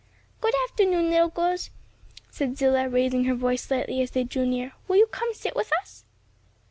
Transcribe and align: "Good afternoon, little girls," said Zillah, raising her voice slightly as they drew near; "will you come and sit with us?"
"Good 0.41 0.55
afternoon, 0.67 1.11
little 1.11 1.29
girls," 1.29 1.69
said 2.31 2.57
Zillah, 2.57 2.89
raising 2.89 3.25
her 3.25 3.35
voice 3.35 3.61
slightly 3.61 4.01
as 4.01 4.09
they 4.09 4.23
drew 4.23 4.47
near; 4.47 4.71
"will 4.87 4.95
you 4.95 5.05
come 5.05 5.27
and 5.29 5.37
sit 5.37 5.55
with 5.55 5.71
us?" 5.79 6.05